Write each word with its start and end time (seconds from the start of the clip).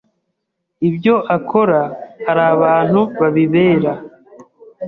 ibyo 0.87 1.15
akora 1.37 1.81
hari 2.25 2.43
abantu 2.53 2.99
babibera’. 3.19 3.91